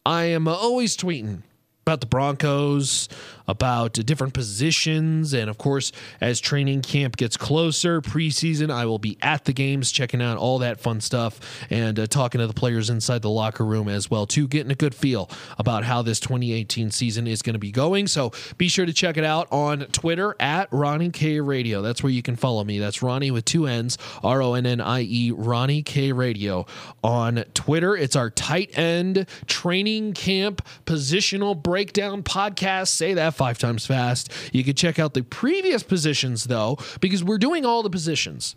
I 0.06 0.26
am 0.26 0.48
always 0.48 0.98
tweeting 0.98 1.44
about 1.86 2.00
the 2.00 2.08
Broncos, 2.08 3.10
about 3.48 3.94
different 3.94 4.34
positions. 4.34 5.34
And 5.34 5.50
of 5.50 5.58
course, 5.58 5.92
as 6.22 6.40
training 6.40 6.82
camp 6.82 7.18
gets 7.18 7.36
closer, 7.36 8.02
preseason, 8.02 8.72
I 8.72 8.86
will 8.86 9.00
be 9.00 9.18
at 9.22 9.44
the 9.46 9.54
games 9.54 9.92
checking 9.92 10.22
out 10.22 10.38
all 10.38 10.60
that 10.60 10.80
fun 10.80 11.02
stuff 11.02 11.40
and 11.70 12.00
uh, 12.00 12.08
talking 12.08 12.40
to 12.40 12.48
the 12.48 12.54
players 12.54 12.90
inside 12.90 13.22
the 13.22 13.30
locker 13.30 13.66
room 13.66 13.90
as 13.90 14.10
well, 14.10 14.26
too, 14.26 14.48
getting 14.48 14.72
a 14.72 14.76
good 14.76 14.96
feel 14.96 15.30
about 15.58 15.84
how 15.84 16.02
this 16.02 16.20
2018 16.22 16.92
season 16.92 17.28
is 17.28 17.42
going 17.42 17.54
to 17.54 17.60
be 17.60 17.72
going. 17.72 18.08
So 18.08 18.32
be 18.58 18.70
sure 18.70 18.86
to 18.86 18.94
check 18.94 19.18
it 19.18 19.26
out 19.26 19.48
on 19.52 19.82
Twitter 19.88 20.36
at 20.40 20.70
Ronnie 20.72 21.10
K 21.10 21.42
Radio. 21.42 21.82
That's 21.82 22.02
where 22.02 22.12
you 22.12 22.22
can 22.22 22.38
follow 22.38 22.64
me. 22.64 22.80
That's 22.80 23.02
Ronnie 23.02 23.32
with 23.32 23.44
two 23.44 23.68
N's, 23.68 23.98
R 24.24 24.42
O 24.42 24.54
N 24.54 24.66
N 24.66 24.80
I 24.80 25.02
E, 25.02 25.32
Ronnie 25.32 25.84
K 25.84 26.14
Radio 26.14 26.66
on 27.04 27.44
Twitter. 27.54 27.96
It's 27.98 28.16
our 28.16 28.30
tight 28.30 28.78
end 28.78 29.26
training 29.48 30.14
camp 30.14 30.66
positional 30.86 31.62
breakdown 31.74 32.22
podcast. 32.22 32.90
Say 32.90 33.16
that 33.16 33.34
five 33.34 33.58
times 33.58 33.84
fast. 33.84 34.32
You 34.52 34.64
can 34.64 34.76
check 34.76 35.00
out 35.00 35.16
the 35.16 35.24
previous 35.24 35.82
positions 35.82 36.44
though, 36.44 36.78
because 37.02 37.24
we're 37.24 37.40
doing 37.40 37.66
all 37.66 37.82
the 37.82 37.90
positions. 37.90 38.56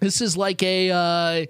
This 0.00 0.20
is 0.20 0.36
like 0.36 0.60
a 0.64 0.90
uh, 0.90 1.46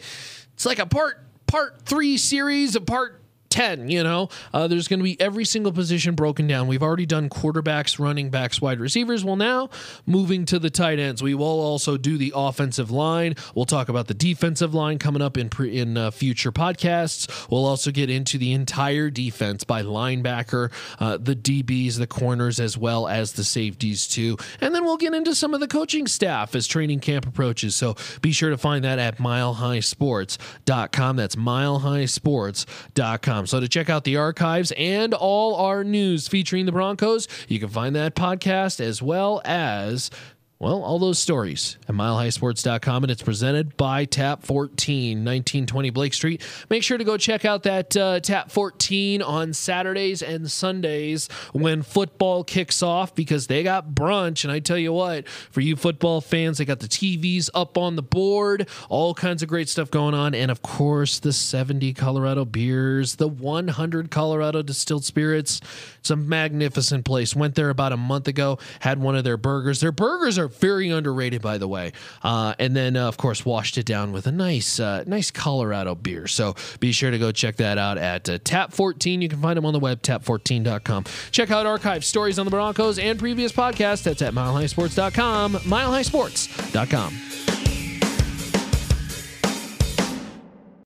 it's 0.53 0.67
like 0.67 0.79
a 0.79 0.85
part 0.85 1.25
part 1.47 1.81
three 1.87 2.19
series, 2.19 2.77
a 2.77 2.83
part 2.83 3.23
10 3.51 3.89
you 3.89 4.03
know? 4.03 4.29
Uh, 4.53 4.69
there's 4.69 4.89
going 4.89 5.01
to 5.01 5.05
be 5.05 5.21
every 5.21 5.45
single 5.45 5.73
position 5.73 6.15
broken 6.15 6.47
down. 6.47 6.69
We've 6.69 6.83
already 6.83 7.07
done 7.07 7.29
quarterbacks 7.29 7.99
running 7.99 8.31
backs 8.31 8.61
wide 8.61 8.81
receivers. 8.81 9.25
Well 9.25 9.37
now 9.37 9.71
moving 10.07 10.45
to 10.47 10.59
the 10.59 10.71
tight 10.71 10.99
ends. 10.99 11.23
We 11.23 11.35
will 11.35 11.47
also 11.47 11.97
do 11.97 12.19
the 12.19 12.33
offensive 12.35 12.91
line. 12.91 13.35
We'll 13.55 13.65
talk 13.65 13.89
about 13.89 14.09
the 14.09 14.15
defensive 14.15 14.75
line 14.75 14.99
coming 14.99 15.23
up 15.23 15.37
in 15.37 15.49
pre- 15.49 15.79
in 15.79 15.97
uh, 15.97 16.11
future 16.11 16.51
podcasts. 16.53 17.49
We'll 17.51 17.67
also 17.67 17.91
get 17.91 18.11
into 18.11 18.39
the 18.39 18.53
entire 18.53 19.11
defense 19.11 19.65
by 19.65 19.83
linebacker 19.83 20.71
uh, 20.99 21.19
the 21.19 21.37
dbs 21.37 21.99
the 21.99 22.07
corners 22.07 22.61
as 22.61 22.79
well 22.79 23.09
as 23.09 23.33
the 23.33 23.45
safeties 23.45 24.07
too. 24.07 24.37
And 24.61 24.75
then 24.75 24.85
we'll 24.85 24.97
get 24.97 25.15
into 25.15 25.35
some 25.35 25.55
of 25.55 25.61
the 25.61 25.69
coaching 25.69 26.07
staff 26.07 26.55
as 26.55 26.67
training 26.67 27.01
camp 27.01 27.27
approaches. 27.27 27.75
So 27.75 27.97
be 28.21 28.33
sure 28.33 28.51
to 28.51 28.59
find 28.59 28.85
that 28.85 28.99
at 28.99 29.19
milehighsports.com 29.19 31.17
that's 31.17 31.37
milehighsports.com 31.37 33.38
so 33.47 33.61
to 33.61 33.69
check 33.69 33.89
out 33.89 34.05
the 34.05 34.17
archives 34.17 34.73
and 34.77 35.15
all 35.15 35.57
our 35.57 35.85
news 35.85 36.29
featuring 36.29 36.67
the 36.67 36.73
Broncos, 36.73 37.29
you 37.49 37.59
can 37.59 37.69
find 37.69 37.95
that 37.97 38.15
podcast 38.15 38.81
as 38.81 39.03
well 39.03 39.41
as 39.45 40.11
well, 40.61 40.83
all 40.83 40.99
those 40.99 41.21
stories 41.21 41.79
at 41.89 41.95
milehighsports.com, 41.95 43.05
and 43.05 43.13
it's 43.13 43.23
presented 43.23 43.77
by 43.77 44.05
Tap 44.05 44.43
14, 44.43 45.19
1920 45.19 45.91
Blake 45.91 46.13
Street. 46.13 46.43
Make 46.69 46.83
sure 46.83 46.99
to 46.99 47.05
go 47.05 47.17
check 47.17 47.45
out 47.45 47.63
that 47.63 47.97
uh, 47.97 48.19
Tap 48.19 48.51
14 48.51 49.23
on 49.23 49.53
Saturdays 49.53 50.21
and 50.21 50.51
Sundays 50.51 51.29
when 51.53 51.83
football 51.83 52.43
kicks 52.43 52.83
off 52.83 53.15
because 53.15 53.47
they 53.47 53.63
got 53.63 53.91
brunch. 53.91 54.43
And 54.43 54.53
I 54.53 54.59
tell 54.59 54.77
you 54.77 54.93
what, 54.93 55.29
for 55.29 55.61
you 55.61 55.77
football 55.77 56.21
fans, 56.21 56.59
they 56.59 56.65
got 56.65 56.81
the 56.81 56.89
TVs 56.89 57.51
up 57.55 57.79
on 57.79 57.95
the 57.95 58.03
board, 58.03 58.69
all 58.89 59.15
kinds 59.15 59.45
of 59.45 59.49
great 59.49 59.69
stuff 59.69 59.93
going 59.93 60.15
on. 60.15 60.35
And 60.35 60.51
of 60.51 60.61
course, 60.63 61.21
the 61.21 61.33
70 61.33 61.95
Colorado 61.95 62.45
beers, 62.45 63.15
the 63.15 63.29
100 63.29 64.11
Colorado 64.11 64.63
distilled 64.63 65.05
spirits. 65.05 65.61
It's 66.01 66.11
a 66.11 66.17
magnificent 66.17 67.05
place. 67.05 67.37
Went 67.37 67.55
there 67.55 67.71
about 67.71 67.93
a 67.93 67.97
month 67.97 68.27
ago, 68.27 68.59
had 68.81 69.01
one 69.01 69.15
of 69.15 69.23
their 69.23 69.37
burgers. 69.37 69.79
Their 69.79 69.93
burgers 69.93 70.37
are 70.37 70.48
very 70.49 70.91
underrated, 70.91 71.43
by 71.43 71.59
the 71.59 71.69
way. 71.69 71.93
Uh, 72.23 72.55
and 72.59 72.75
then, 72.75 72.97
uh, 72.97 73.09
of 73.09 73.17
course, 73.17 73.45
washed 73.45 73.79
it 73.79 73.87
down 73.87 74.13
with 74.13 74.27
a 74.27 74.33
nice, 74.33 74.81
uh, 74.81 75.05
nice 75.07 75.31
Colorado 75.31 75.95
beer. 75.95 76.27
So 76.27 76.55
be 76.81 76.93
sure 76.93 77.11
to 77.11 77.19
go 77.19 77.33
check 77.33 77.57
that 77.57 77.79
out 77.79 77.99
at 77.99 78.29
uh, 78.29 78.39
Tap 78.43 78.73
14. 78.73 79.23
You 79.23 79.29
can 79.29 79.41
find 79.41 79.57
them 79.57 79.67
on 79.67 79.73
the 79.73 79.79
web, 79.79 80.03
tap14.com. 80.03 81.05
Check 81.31 81.51
out 81.51 81.67
archive 81.67 82.05
stories 82.05 82.39
on 82.39 82.47
the 82.47 82.51
Broncos 82.51 82.99
and 82.99 83.19
previous 83.19 83.53
podcasts. 83.53 84.03
That's 84.03 84.23
at 84.23 84.35
milehighsports.com, 84.35 85.55
milehighsports.com. 85.55 87.58